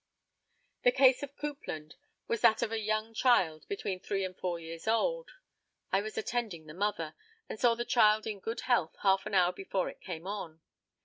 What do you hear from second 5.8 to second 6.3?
I was